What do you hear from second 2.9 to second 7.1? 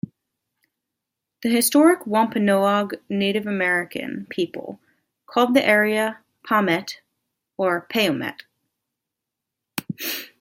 Native American people called the area "Pamet"